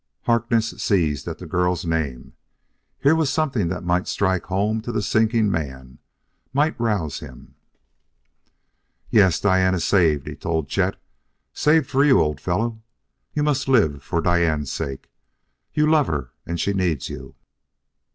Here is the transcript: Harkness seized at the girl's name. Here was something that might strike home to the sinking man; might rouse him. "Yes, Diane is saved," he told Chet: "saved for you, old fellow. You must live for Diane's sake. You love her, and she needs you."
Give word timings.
Harkness 0.23 0.69
seized 0.81 1.27
at 1.27 1.37
the 1.37 1.45
girl's 1.45 1.85
name. 1.85 2.33
Here 3.03 3.13
was 3.13 3.29
something 3.29 3.67
that 3.67 3.83
might 3.83 4.07
strike 4.07 4.45
home 4.47 4.81
to 4.81 4.91
the 4.91 5.03
sinking 5.03 5.51
man; 5.51 5.99
might 6.53 6.73
rouse 6.79 7.19
him. 7.19 7.53
"Yes, 9.11 9.39
Diane 9.39 9.75
is 9.75 9.85
saved," 9.85 10.25
he 10.25 10.35
told 10.35 10.67
Chet: 10.69 10.99
"saved 11.53 11.87
for 11.87 12.03
you, 12.03 12.19
old 12.19 12.41
fellow. 12.41 12.81
You 13.35 13.43
must 13.43 13.67
live 13.67 14.01
for 14.01 14.21
Diane's 14.21 14.71
sake. 14.71 15.11
You 15.71 15.85
love 15.87 16.07
her, 16.07 16.31
and 16.47 16.59
she 16.59 16.73
needs 16.73 17.07
you." 17.07 17.35